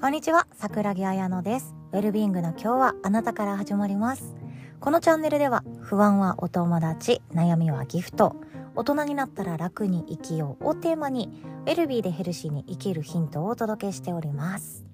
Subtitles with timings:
[0.00, 1.74] こんにちは、桜木彩乃です。
[1.92, 4.34] ウェルビングの今日はあなたから始まります。
[4.80, 8.34] このチャンネルでは、不安はお友達、悩みはギフト、
[8.74, 14.86] 大人になったら楽に生きようをテーマに、ウェルビーでヘルシーに生きるヒントをお届けしております。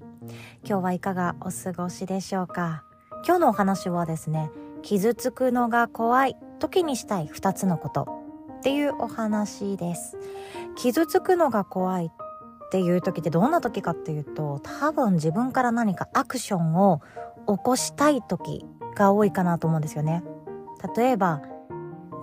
[0.64, 2.82] 今日はいかがお過ごしでしょうか？
[3.25, 4.50] 今日のお話はですね、
[4.82, 8.09] 傷つくのが怖い時にしたい2つのこと
[8.59, 10.16] っていうお話です。
[10.75, 12.11] 傷つくのが怖い
[12.66, 17.00] っていう時ってどんな時かっていうと多分自分から何かアクションを
[17.46, 18.64] 起こしたい時
[18.96, 20.24] が多いかなと思うんですよね。
[20.96, 21.43] 例えば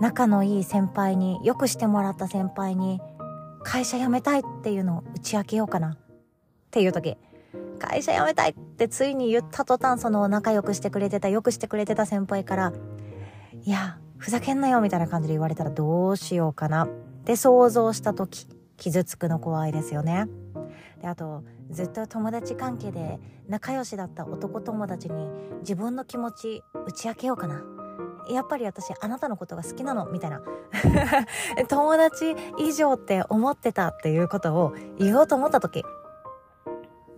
[0.01, 2.99] 仲のいい先輩によくしてもらった先輩に
[3.63, 5.91] 会社辞めたいっていうのを打ち明けようかな。
[5.91, 5.98] っ
[6.71, 7.15] ていう時
[7.79, 12.73] 会社辞めたいってついに言った途端その仲良くしてくれてたよくしてくれてた先輩から
[13.62, 16.85] いやふざけんなよみたいな感じで言われたらどうしようかな。
[16.85, 16.87] っ
[17.25, 18.48] て想像した時。
[18.83, 20.27] 傷つくの怖いですよね。
[21.01, 23.17] であとずっと友達関係で
[23.48, 25.29] 仲良しだった男友達に
[25.62, 27.63] 自分の気持ち打ち明けようかな。
[28.29, 30.41] やっぱり私あなたのことが好きなのみたいな
[31.67, 35.84] 友達以上って思ってたっていうことを言おうと思った時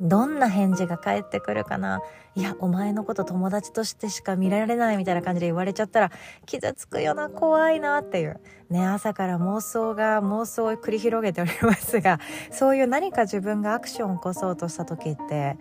[0.08, 2.00] どんな返事が返ってくるかな？
[2.36, 6.12] いやお前のこと友達としてしか見られないみたいな感じで言われちゃったら
[6.46, 8.40] 傷つくよな怖いなっていう。
[8.70, 12.20] ね朝から妄想が妄想を繰り広げておりますが
[12.52, 15.58] そういう何か自分がアクションを起こそうとした時って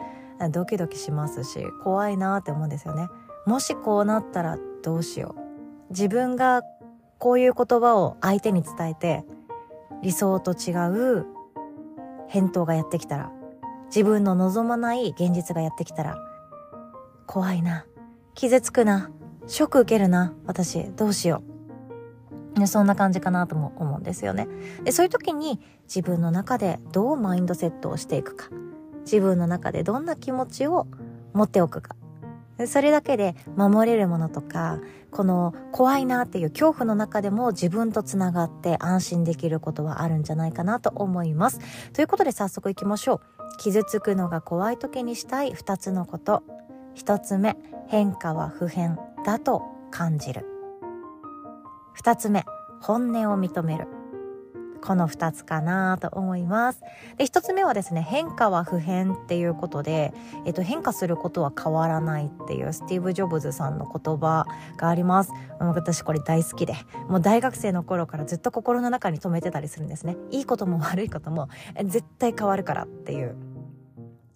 [0.51, 3.09] ドキドキしますし怖いなって思うんですよね。
[3.47, 5.41] もしこうなったらどうしよう。
[5.91, 6.63] 自分が
[7.19, 9.25] こういう言葉を相手に伝えて
[10.03, 10.73] 理想と違
[11.21, 11.27] う
[12.29, 13.31] 返答がやってきたら
[13.95, 16.19] 自分の望まない現実がやってきたら
[17.27, 17.87] 怖いな。
[18.35, 19.13] 傷つくな。
[19.47, 20.35] ショック受けるな。
[20.47, 21.45] 私どうしよ
[22.57, 24.49] う、ね、そんな感じかなとも思うんですよね。
[24.83, 28.49] でそういう時に自分の中でどうマインドセットをしていくか。
[29.05, 30.89] 自分の中でどんな気持ちを
[31.33, 31.95] 持っておくか。
[32.67, 34.81] それだけで守れるものとか
[35.11, 41.61] この怖いなっていう恐怖の中でも自分とつながって安心できることはあるんじゃないかなと思います。
[41.93, 43.34] ということで早速いきましょう。
[43.59, 46.43] 傷つくのが怖い時にしたい2つのこと
[46.97, 47.57] 1つ目
[47.89, 50.47] 変化は不変だと感じる
[52.03, 52.45] 2つ目
[52.81, 53.89] 本音を認める
[54.85, 56.81] この2つかなと思います。
[57.17, 60.13] で、1つ目はですね、変化は不変っていうことで、
[60.45, 65.33] えっと、変化することは変わらないっていうスティーブ・ジョブズさんの言葉があります。
[65.59, 66.75] 私これ大好きで、
[67.09, 70.19] もう大学生の頃からずっと心の中に留めてたりするんですね。
[70.31, 71.49] いいことも悪いことも
[71.83, 73.37] 絶対変わるからっていう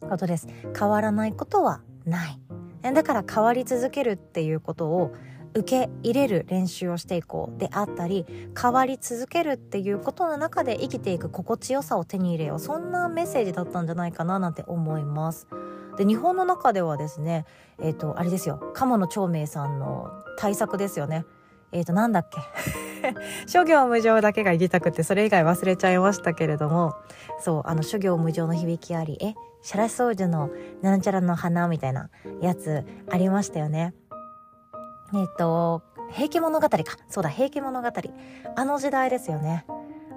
[0.08, 0.48] ことです。
[0.78, 2.40] 変わらないことはない。
[2.82, 5.12] だから変わり続けるっていうことを
[5.54, 8.26] 受け入れる練習をしていこうであったり
[8.60, 15.48] 変わり続けるっていうことの中で生きていく心地よさを手に入れようそんなメッセージだったんじゃないかななんて思います。
[15.96, 17.44] で日本の中ではですね
[17.80, 21.24] えっ、ー、とあれですよ鴨の長明さんの対策ですよね。
[21.72, 22.40] えっ、ー、となんだっけ
[23.46, 26.94] 諸行無常だけが言いたくてそれ以外忘れちゃいましたけれども
[27.40, 30.50] そうあの諸行無常の響きありえシャラソージュの
[30.82, 32.10] なんちゃらの花みたいな
[32.40, 33.94] やつありましたよね。
[35.14, 35.82] えっと、
[36.12, 36.78] 平家物語か。
[37.08, 37.88] そうだ、平家物語。
[38.56, 39.66] あの時代ですよね。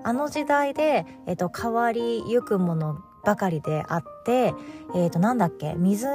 [0.04, 4.54] あの時代で、えっと、変わりゆくものばかりであって、
[4.96, 6.08] えっと、なんだっけ、水、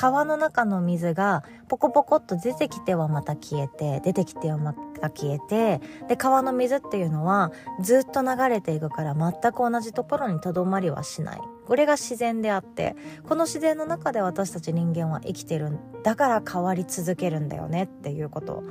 [0.00, 7.50] 川の中の水がポコポコっと出てきてはまた消えて、出てきてはまた消えて、で、川の水っていうのは
[7.82, 11.40] ずっと流れていくから全く同じところにとどまりはしない。
[11.66, 12.94] これが自然であって、
[13.28, 18.62] この自然の中で私たち人間は生きてるんだから変わり続けるんだよねっていうこと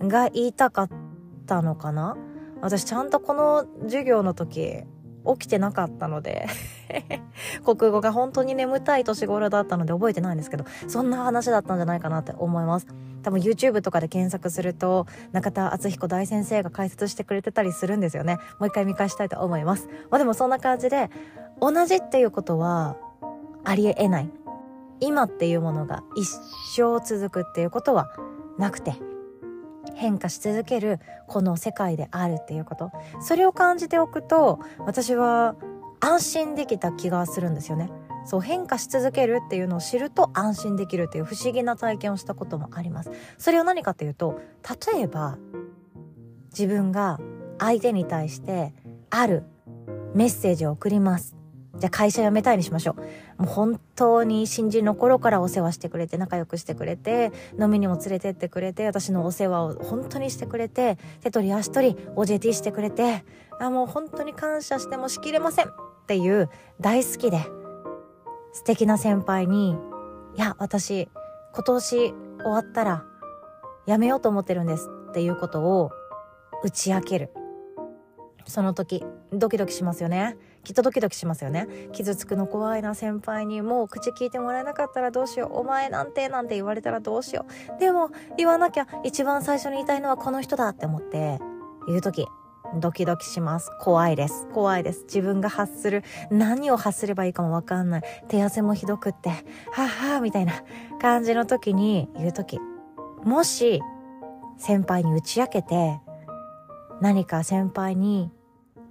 [0.00, 0.88] が言いたかっ
[1.46, 2.16] たのかな
[2.60, 4.82] 私ちゃんとこの授業の時
[5.26, 6.46] 起きてなかったので
[7.64, 12.86] 国語が本当に眠たい年頃だったので覚えてないんですけどそんな話だったんじゃないかなって思います。
[13.22, 18.38] 多分 YouTube とかで検索すると中田敦彦大先生が解説してくれてたりするんですよね。
[18.58, 19.88] もう一回見返したいと思います。
[20.10, 21.08] まあでもそんな感じで
[21.60, 22.96] 同じっていうことは
[23.64, 24.30] ありえない。
[25.00, 26.28] 今っていうものが一
[26.76, 28.08] 生続くっていうことは
[28.56, 28.94] なくて
[29.94, 32.90] 変化し続けるこの世界であるっていうこと。
[33.20, 35.54] それを感じておくと私は
[36.00, 37.90] 安心できた気がするんですよね。
[38.24, 43.10] そう変化し続けるっていうのを知ると安心できるっていう不思議な体験をしたこともあります。
[43.38, 44.40] それを何かっていうと
[44.92, 45.38] 例えば
[46.50, 47.18] 自分が
[47.58, 48.74] 相手に対して
[49.10, 49.44] ある
[50.14, 51.41] メッセージを送ります。
[51.82, 52.94] じゃあ会社辞めたいにしましょ
[53.36, 53.42] う。
[53.42, 63.24] もう本当に新人の頃からお世話してくれて、仲良くしてくれて、飲みにも連れてってくれて、私のお世話を本当にしてくれて、手取り足取り OJT してくれて、
[63.58, 65.70] あもう本当に感謝してもしきれませんっ
[66.06, 66.48] ていう
[66.80, 67.40] 大好きで、
[68.52, 69.76] 素敵な先輩に、
[70.36, 71.08] いや、私、
[71.52, 72.14] 今年終
[72.44, 73.04] わったら、
[73.86, 75.90] やめようと思ってるんですっていうことを
[76.62, 77.32] 打ち明ける。
[78.46, 80.36] その時、ドキドキしますよね。
[80.64, 81.66] きっとドキドキしますよね。
[81.92, 85.58] 傷つくの怖いな先輩にもう口聞いてもらえなかったらどうしよう。
[85.58, 87.80] お前なんてなんて言われたらどうしよう。
[87.80, 91.40] でも言わなきゃ一番最初に言いたいのはこの人だって思って
[91.88, 92.26] 言う時、
[92.80, 93.70] ドキドキします。
[93.80, 94.46] 怖いです。
[94.54, 95.02] 怖いです。
[95.04, 98.02] 自分が発する、何を発すればいいかもわかんない。
[98.28, 100.52] 手汗もひどくって、はぁはぁみたいな
[101.00, 102.60] 感じの時に言う時。
[103.24, 103.82] もし、
[104.56, 106.00] 先輩に打ち明けて、
[107.00, 108.30] 何か先輩に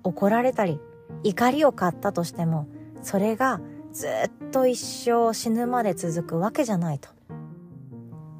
[0.03, 0.79] 怒られたり、
[1.23, 2.67] 怒りを買ったとしても、
[3.01, 3.61] それが
[3.91, 7.09] ずっと一生死ぬまで続くわけじゃないと。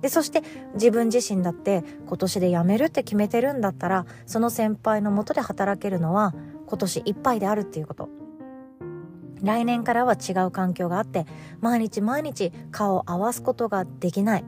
[0.02, 0.42] で、そして
[0.74, 6.34] 自分自身だって今年で辞めるって決めてるんだったら、その先輩のもとで働けるのは
[6.68, 8.10] 今年いっぱいであるっていうこと。
[9.44, 11.26] 来年からは違う環境があって、
[11.60, 14.46] 毎日毎日顔を合わすことができない。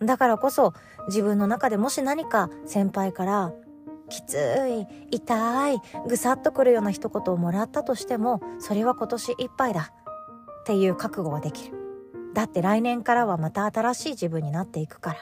[0.00, 0.74] だからこそ
[1.06, 3.52] 自分の中でもし何か先輩から
[4.14, 4.36] きつ
[5.10, 9.92] い、痛い、ぐさっとくるような一言をもらったとしても、それは今年いっぱいだ
[10.60, 11.76] っていう覚悟ができる。
[12.34, 15.18] だって来年からはまた新しい自分になっていくから。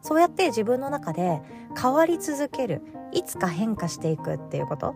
[0.00, 1.42] そうやって自分の中で
[1.80, 4.94] 変わり続ける、いつか変化していくっていうこと。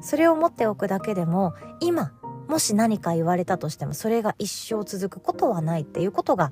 [0.00, 2.12] それを持っておくだけでも、今、
[2.48, 6.50] もし何か言われたとしても、それが一生続くことはないっていうことが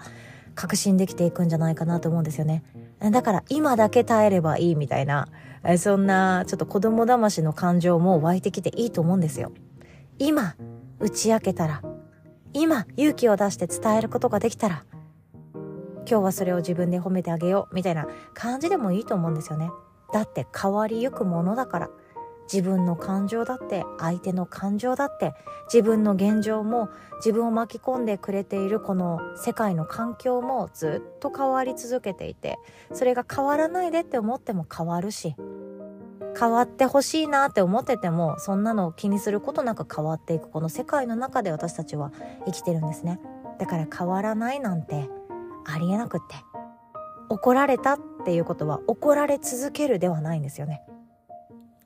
[0.54, 2.62] 確信できていくんじゃないかなと思うんですよね。
[3.10, 5.28] だから今だけ耐えればいいみたいな、
[5.78, 9.52] そんなちょっと子供騙しの感情も湧いてきていいと思うんですよ。
[10.18, 10.54] 今、
[11.00, 11.82] 打ち明けたら、
[12.52, 14.84] 今、勇気を出して伝えることができたら、
[16.08, 19.70] 今日はそれを自分で褒めてあげようみたいな感じでもいいと思うんですよね。
[20.12, 21.90] だって変わりゆくものだから。
[22.52, 25.32] 自分の感情だって相手の感情だって
[25.72, 32.58] 自分の現状も自分を巻き込んでくれているこの世界の環境もずっと変わり続けていて
[32.92, 35.34] それが変わらないでって思っても変わるし
[36.38, 42.12] 変わってほしいなって思っててもそんなのを気にすることなく変わっていくこの世界の中で私たちは
[42.44, 43.20] 生きてるんですね。
[43.58, 45.08] だから変わらないなんて
[45.64, 46.36] ありえなくって
[47.28, 50.82] 怒られたっていうことは怒られ続けるではないんですよね。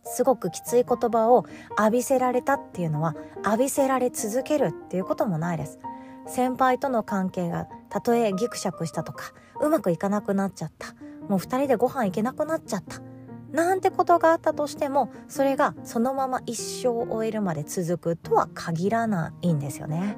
[0.06, 1.44] すごくきつい言葉を
[1.79, 3.14] 浴びせられたっていうのは
[3.44, 5.79] 浴びせられ続けるっていうこともないです。
[6.26, 10.94] 先輩との関係がたとえギクシャクしたとかうまくいかなくなっちゃった
[11.29, 13.00] もう二人でご飯行けなくなっちゃった
[13.53, 20.17] なんてことがあったとしてもそれがそのまま一生を終えるまで続くとは限らないんですよね。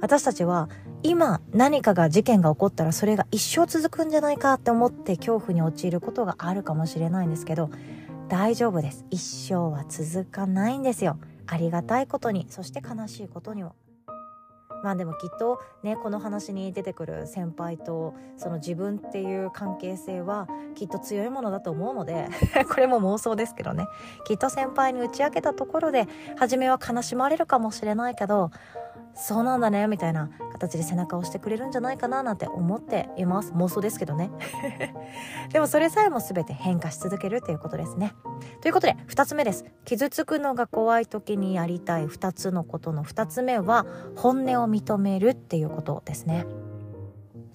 [0.00, 0.68] 私たちは
[1.02, 7.70] 今何かが事件が起こったらそれが一生続くんじゃないかって思って恐怖に陥ることがあるかもしれないんですけど
[8.28, 9.04] 大丈夫です。
[9.10, 11.18] 一生は続かないんですよ。
[11.46, 12.46] ありがたいことに。
[12.50, 13.74] そして悲しいことにも。
[14.82, 22.28] まあでもきっとねこの話に出てくる先輩とその自分っていう関係性はきっと強いものだと思うので
[22.68, 23.86] これも妄想ですけどね。
[24.26, 26.06] きっと先輩に打ち明けたところで
[26.36, 28.50] 初めは悲しまれるかもしれないけど
[29.16, 33.52] そうなんだねみたいな形で背中を押してくれるんじゃないかななんて思っています。
[33.52, 34.30] 妄想ですけどね。
[35.52, 38.14] でもそれさえも全て変化し続けるということですね。
[38.60, 39.64] ということで2つ目です。
[39.84, 42.06] 傷つくのが怖い時にやりたい。
[42.06, 46.46] 2つのことの2つ目は本音を認めるっていうことですね。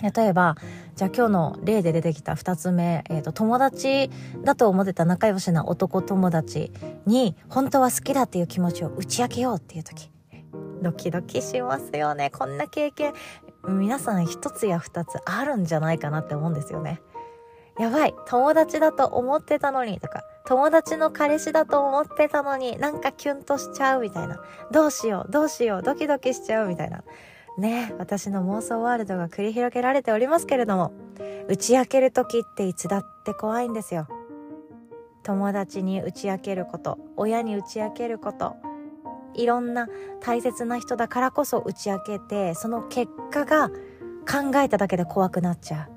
[0.01, 0.56] 例えば、
[0.96, 4.10] じゃあ今日の例で出てきた二つ目、えっ、ー、と、友達
[4.44, 6.72] だと思ってた仲良しな男友達
[7.06, 10.12] に、本当は好きだっていう気持ちを打ち明けようっていう時。
[10.82, 12.30] ドキドキしますよね。
[12.30, 13.14] こんな経験、
[13.68, 17.02] 皆さん一つや二つあるんじゃないかなって思うんですよね。
[17.80, 24.42] やばい、友達だと思ってたのにとか、友達の彼氏だと思ってたのになんかキュンとしちゃうみたいな。
[24.72, 27.04] どうしよう、どうしよう、ドキドキしちゃうみたいな。
[27.58, 30.94] ね、私の妄想ワールドが繰り広げられておりますけれども、
[31.48, 34.08] 打ち明ける時っていつだって怖いんですよ。
[35.24, 38.56] 友達に打ち明けること、親に打ち明けること、
[39.34, 39.88] いろんな
[40.22, 45.88] 大切な人だからこそ打ち明けてその結果が考えただけで怖くなっちゃ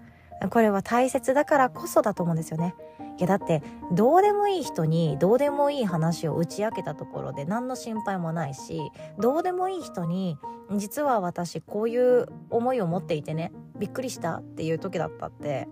[0.43, 0.49] う。
[0.51, 2.75] これは大切だからこそだと思うんですよね。
[3.19, 3.63] いやだって
[3.93, 8.81] どうでもいい人にどうでもいい話を打ち明けたところで何の心配もないし
[9.19, 10.37] どうでもいい人に
[10.77, 15.69] 実は私こういう思いを持っていてねびっくりしたっていう時だったって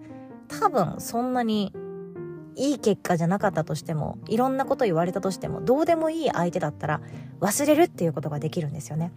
[0.47, 1.75] 多分そんなに
[2.57, 7.01] いい結果じゃなかったとしてもいろんなこと言われたとしてもどうでもいい相手だったら
[7.41, 9.13] 忘れるっていうことができるんですよね。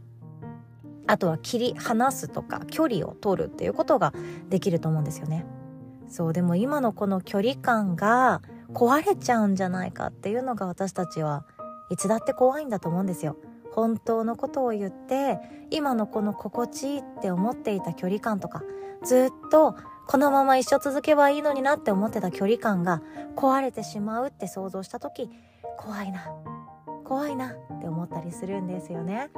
[1.08, 4.14] あとは切り離すとか距離を取るっていうことが
[4.50, 5.46] できると思うんですよね。
[6.08, 8.42] そうでも今のこの距離感が
[8.74, 11.46] 壊れちゃうんじゃないかっていうのが私たちは
[11.90, 13.38] いつだって怖いんだと思うんですよ。
[13.72, 15.40] 本当のことを言って
[15.70, 18.64] 今のこの心地いいって思っていた距離感とか
[19.04, 19.76] ずっと
[20.08, 23.02] このまま一生続けばいいのになって思ってた距離感が
[23.36, 25.30] 壊れてしまうって想像した時
[25.78, 26.28] 怖いな。
[27.04, 27.52] 怖いな。
[27.52, 29.30] って思ったりするんですよね。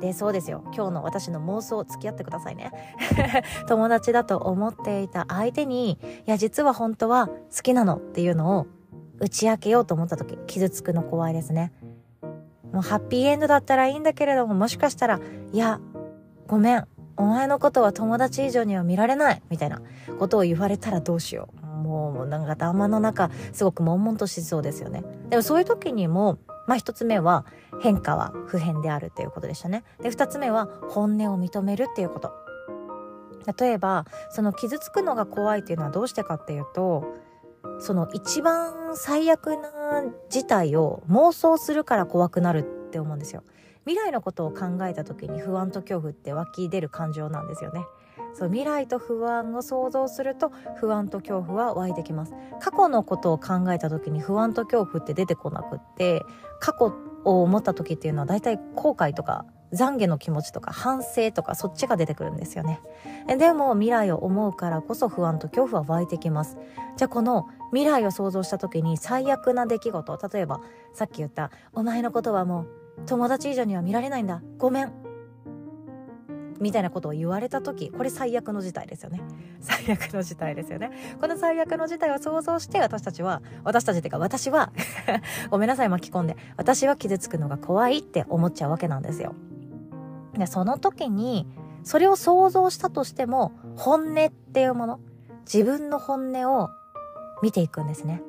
[0.00, 0.62] でそうですよ。
[0.74, 2.72] 今日の私の妄想付き合ってくださいね。
[3.68, 8.66] 友達だと思っていた相手にいや実は本当は好きなのっていうのを
[9.18, 11.72] 打ち明けようと思った時傷つくの怖いですね。
[12.72, 15.20] もうハッピーエンドだったらいいんだけれどももしかしたら
[15.52, 15.80] いや
[16.46, 16.86] ごめん。
[17.16, 19.82] お前のことは友達以上には見られないみたいな
[20.18, 27.44] ことを言われたらどうしようもうなんか頭の中すごく悶々としそうですよねでもそういう時にもまあ一つ目は
[27.80, 29.82] 変化は普遍であるっていうことでしたね。
[30.00, 32.32] で二つ目は本音を認めるっていうこと。
[33.58, 37.16] 例えばその傷つくのが怖いっていうのはどうしてかっていうと
[37.80, 43.42] その一番最悪な事態を妄想するから怖くなるって思うんですよ。
[43.86, 47.84] 未来のことを考えた時に不安と恐怖って湧き出る感情なんですよね。
[48.34, 52.32] そう未来と不安を想像すると不安と恐怖は湧いてきます。
[52.60, 56.22] 過去のことを考えた時に不安と恐怖って出てこなくって
[56.60, 56.94] 過去
[57.24, 62.80] を思った時っていうのは大体後悔とか懺悔の気持ちとか反省とかそっちが出てくるんですよね。
[63.26, 66.58] でも未来を思うからこそ不安と恐怖は湧いてきます。
[66.96, 70.60] じゃあこの未来を想像した時に最悪な出来事例えば
[70.92, 74.42] さっき言った「お前のことはもう友達以上には見られないんだ。
[74.58, 74.92] ごめん。
[76.60, 79.22] みたいなことを言われた時これ最悪の事態ですよね。
[79.60, 80.90] 最悪の事態ですよね。
[81.20, 84.70] この最悪の事態を想像して私たちは私たちっていうか私は
[85.50, 86.36] ごめんなさい巻き込んで。
[86.56, 89.34] 私は傷つくのが怖いって思っちゃうわけなんですよ。
[90.34, 91.46] でその時に
[91.82, 95.00] それを想像したとしても本音っていうもの
[95.52, 96.70] 自分の本音を
[97.42, 98.22] 見ていくんですね。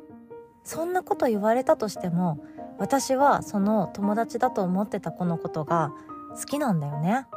[0.63, 2.39] そんなこと言われたとしても
[2.81, 5.93] 私はその友達だと思ってた子のことが
[6.35, 7.27] 好きなんだよね。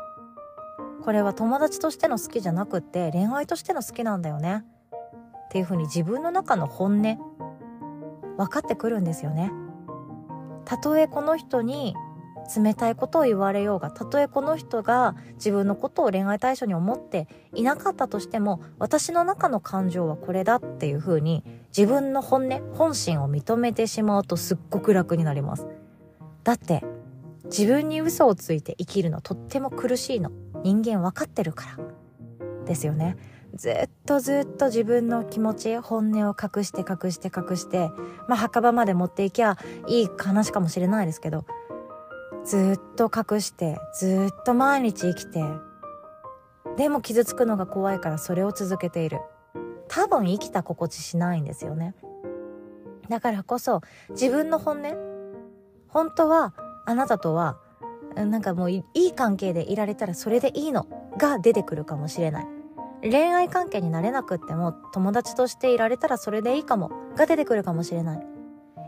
[1.02, 4.64] これは友達としての好きじゃなくって恋愛としての好きなんだよね。
[5.48, 7.18] っていうふうに自分の中の本音
[8.38, 9.52] 分かってくるんですよね。
[10.64, 11.94] たとえこの人に
[12.56, 21.44] 冷たいことを言われようがたとえこの人が自分のことを恋愛対象に思っていなかったとしても私の中の感情はこれだっていうふうに
[21.76, 25.66] 自分の本音本心を認めてしまうとすっごく楽になります。
[26.44, 26.84] だって
[27.46, 30.30] 自分に嘘をついて生きるのとっても苦しいの。
[30.62, 32.64] 人間分かってるから。
[32.64, 33.16] ですよね。
[33.56, 37.90] ずっとずっと自分の気持ち本音を隠して隠して隠して
[38.28, 41.44] まあ墓場まで持っていきゃいい話かもしれないですけど
[42.44, 45.44] ずっと隠してずっと毎日生きて
[46.76, 49.20] でも傷つくのが怖いからそれを続けている。
[49.88, 51.94] 多分生きた心地しないんですよね。
[53.08, 54.96] だからこそ自分の本音。
[55.88, 56.54] 本当は
[56.86, 57.58] あなたとは
[58.16, 60.86] なんかもういい関係でいられたらそれでいいの。
[61.16, 62.46] が出てくるかもしれない。
[63.02, 66.90] 恋愛関係になれなくっても友達としていられたらそれでいいかも。
[67.14, 68.26] が出てくるかもしれない。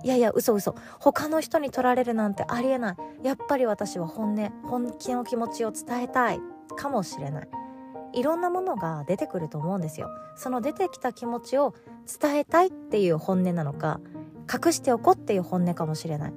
[0.02, 0.74] いやいや嘘嘘。
[0.98, 2.96] 他の人に取られるなんてありえない。
[3.22, 6.40] やっぱり私は本音本気の気持ちを伝えたい。
[6.76, 7.48] かもしれない。
[8.16, 10.08] いろんなものが出てくると思うんですよ。
[10.36, 11.74] その出てきた気持ちを
[12.20, 14.00] 伝えたいっていう本音なのか
[14.52, 16.32] 隠しておこうっていう本音かもしれない。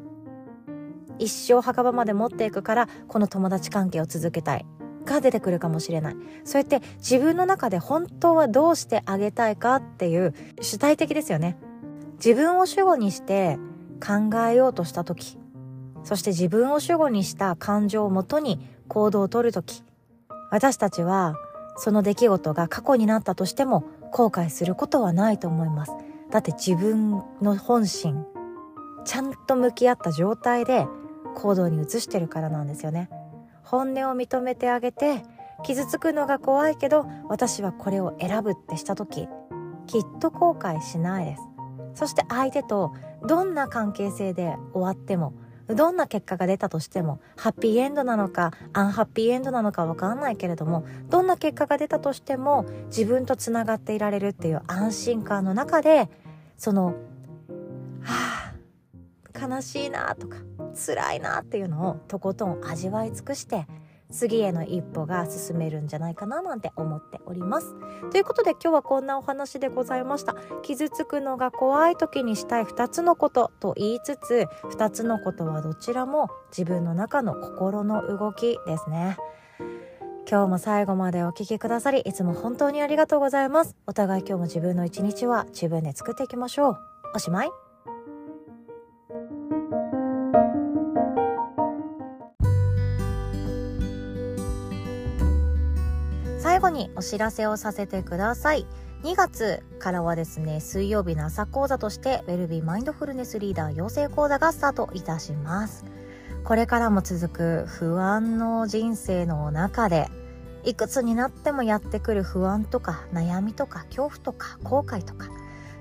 [1.20, 4.66] 一生墓場まで持っていくからこの友達関係を続けたい。
[5.06, 6.16] が出てくるかもしれない。
[6.44, 11.58] そうやって自分の中で本当はどうしてあげたいかっていう主体的ですよね。
[12.24, 13.58] 自分を主語にして
[14.06, 15.38] 考えようとした時。
[16.04, 19.84] そして自分を主語にした感情をもとに行動をとる時。
[20.52, 21.36] 私たちは
[21.80, 25.94] その出来事が過去になったとしても後悔することはないと思います。
[26.30, 28.26] だって自分の本心
[29.06, 30.86] ちゃんと向き合った状態で
[31.36, 33.10] 行動に移してるからなんですよね。
[33.64, 35.24] 本音を認めてあげて
[35.64, 39.28] 傷つくのが怖いけど私はこれを選ぶってした時
[39.88, 41.42] きっと後悔しないです。
[41.96, 42.94] そして相手と
[43.26, 45.34] どんな関係性で終わっても
[45.76, 56.10] どんな結果が出たとしてもハッピーエンドなのかアンハッピーエンドなのかわかんないけれどもどんな結果が出たとしても自分とつながっていられるっていう安心感の中で
[56.58, 56.96] その
[58.02, 58.54] は
[59.36, 60.38] あ悲しいなとか
[60.74, 63.68] 辛いなっていうのをとことん味わい尽くして
[64.12, 67.76] 次への一歩が進めるんじゃないかななんて思っております。
[68.12, 70.36] ということで今日はこんなお話でございました。
[70.64, 79.18] 傷つくのが怖い時にしたい2つのことと言いつつ2つのことはどちらも自分の中の心の動きですね。
[80.30, 83.76] 今日も最後までお聴きくださりいつも本当にありがとうございます。
[83.88, 86.78] お互い今日も自分の一日は自分で作っていきましょう。
[87.16, 87.69] おしまい。
[96.80, 98.66] にお知らせをさせてください。
[99.04, 105.86] 2月からはですね、水曜日の朝講座として、ウェルビーマインドフルネスリーダー養成講座がスタートいたします。
[106.44, 110.10] これからも続く不安の人生の中で、
[110.64, 115.28] いくつになってもやってくる不安とか悩みとか恐怖とか後悔とか、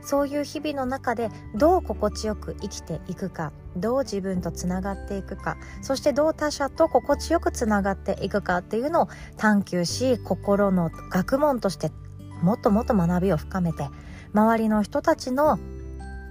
[0.09, 11.93] そういう日々の中でどう心地よく生きていくかどう自分とつながっていくかそしてどう他者と心地よくつながっていくかっていうのを探求し心の学問として
[12.41, 13.91] もっともっと学びを深めて
[14.33, 15.59] 周りの人たちの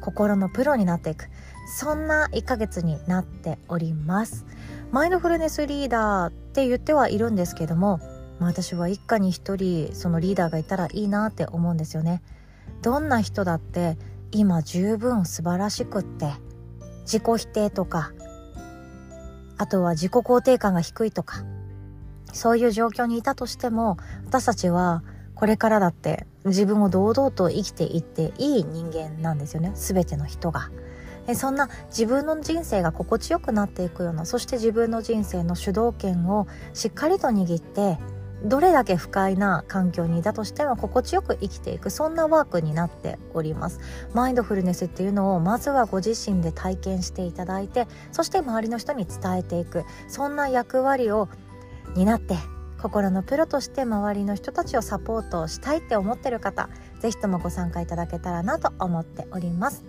[0.01, 1.25] 心のプロになっていく。
[1.67, 4.45] そんな1ヶ月になっております。
[4.91, 7.99] マインドフルネスリーダーって言ってはいるんですけども、
[8.39, 12.21] ま、私は一家に一人そのリーダーがいたらいいなって思うんですよね。
[12.81, 13.97] どんな人だって
[14.31, 16.33] 今十分素晴らしくって。
[17.07, 18.11] 自己否定とか。
[19.57, 21.43] あとは自己肯定感が低いとか。
[22.33, 25.03] そういう状況にいたとしても私たちは
[25.33, 29.71] これからだって自分を堂々と生きていっていい人間なんですよね。
[29.73, 30.69] 全ての人が。
[31.33, 37.97] そんな自分の人生が心地よくなっていくようなそして自分の人生の主導権をしっかりと握って
[38.43, 43.79] どれだけ不快な環境にいたとしても心地よく生きていくそんなワークになっております。
[44.13, 49.83] マインドフルネスっていうのをまずはご自身で体験していただいてそして周りの人に伝えていく。
[50.07, 51.29] そんな役割を
[51.95, 52.35] 担って
[52.81, 59.83] 心のプロとして周りの人たちをサポートしたいって思ってる方是非ともご参加いただけたらなと思っております。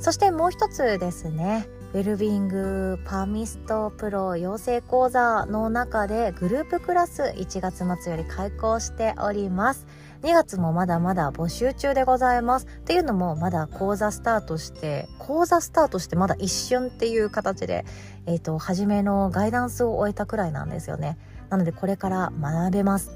[0.00, 1.66] そしてもう一つですね。
[1.94, 9.86] ウェルビングパーミストプロ養成講座の中でグループクラス1月末より開講しております
[10.22, 17.84] 2月もまだまだ募集中でございますっていうのもまだ講座スタートして講座スタートしてまだ一瞬っていう形で
[18.26, 21.16] えっ、ー、と初めのガイダンスを終えたくらいなんですよね
[21.48, 23.12] なのでこれから学べます。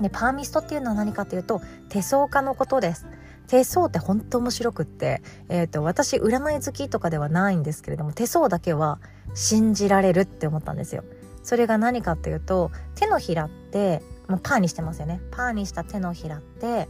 [0.00, 3.06] でパーミストっていうのは何かというと手相家のことです。
[3.46, 8.98] 手相って本当面白くって、えーと、私占い好きとかではないんですけれども手相だけは
[9.34, 11.04] 信じられるって思ったんですよ。
[11.42, 15.20] それが何かっていうと手のひらってもうパーにしてますよね。
[15.30, 16.88] パーにした手のひらって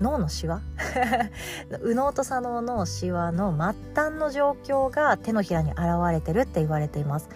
[0.00, 0.60] 脳のシワ？
[1.82, 7.28] 右脳と左脳のシワの末端の状況が手のひらに現れてるって言われています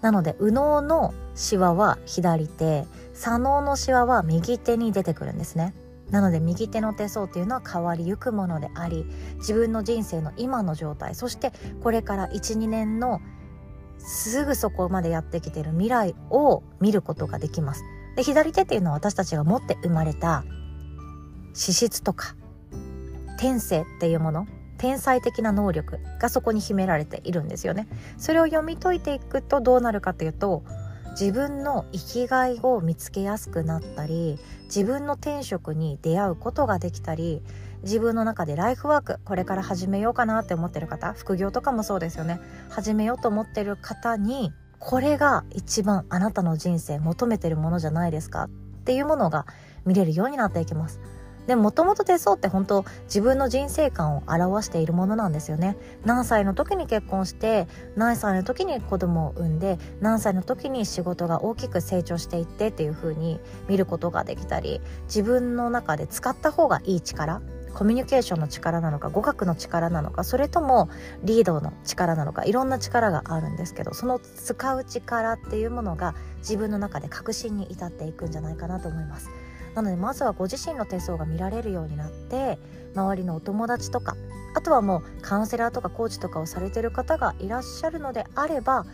[0.00, 5.74] なので右脳のシワは左手左脳のシワは右手に出てくるんですね
[6.10, 9.04] なので右手の手相っていうのは変わりゆくものであり
[9.36, 13.20] 自分の人生の今の状態そしてこれから12年の
[13.98, 17.82] すぐそこまでやってきてる未来を見ることができます。
[18.16, 20.44] で左手っていうのは私たちが持って生まれた
[21.52, 22.34] 資質とか
[23.38, 24.46] 天性っていうもの
[24.78, 27.88] 天才的な能力がそこに秘められているんですよね。
[28.16, 30.62] それを読み解いていくとどうなるかというと
[31.20, 37.42] 自分の生きがいを見つけやすくなったり自分の転職に出会うことができたり
[37.82, 42.38] 自分の中でライフワークこれから始めようかなって思ってる方副業とかもそうですよね。
[42.70, 48.48] 始めようと思ってる方にこれが一番あなたの人生求めてるものじゃないですかっ
[48.84, 49.44] ていうものが
[49.84, 51.00] 見れるようになっていきます。
[51.48, 67.40] でもともと手相って本当自分の人生観を表しているものなんですよね何歳の時に結婚して何歳の時に子供を産んで何歳の時に仕事が大きく成長していってっていう風に見ることができたり自分の中で使った方がいい力
[67.72, 70.90] コミュニケーションの力なのか語学の力なのかそれとも
[71.22, 79.30] リードの力なのかいろんな力があるんですけどその使う力っていうものが自分の中で確信に至っていくんじゃないかなと思います。
[79.78, 82.58] なのでまずはご自身の手相が見られるようになって
[82.96, 84.16] 周りのお友達とか
[84.56, 88.86] あとはもうカウンセラーとかコーチとかをされてる方がいらっしゃるのであれば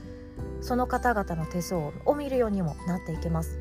[0.61, 3.59] その方々の手相を見るようにもなっていけます。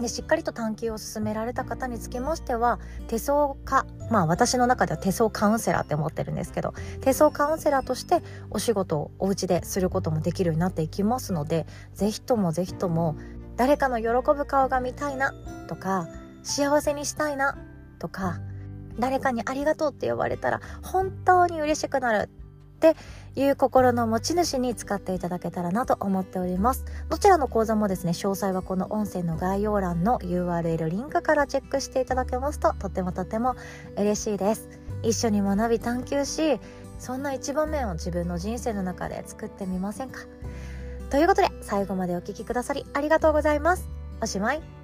[0.00, 13.14] でしっかりと探求を進められた方につきましては手相家まあ私の中では手相カウンセラーって思ってるんですけど手相カウンセラーとしてお仕事をお家ですることもできるようになっていきますので是非とも是非とも
[13.58, 15.34] 誰かの喜ぶ顔が見たいな
[15.68, 16.08] とか
[16.42, 17.58] 幸せにしたいな
[17.98, 18.40] とか
[18.98, 22.96] 誰かにありがとうって呼ばれたら本当に嬉しくなるって
[23.36, 26.86] いう心の持ち主に使っていただけたらなと思っております。
[27.10, 33.54] どちらの講座もですね詳細はこの音声の概要欄の URL リンクからチェックしていただけますととてもとても
[33.96, 34.68] 嬉しいです。
[35.02, 36.58] 一緒に学び探求し
[36.98, 40.20] そんな一場面を自分の人生の中で作ってみませんか。
[41.10, 43.86] ということで最後までお聴きくださりありがとうございます。
[44.22, 44.79] おしまい。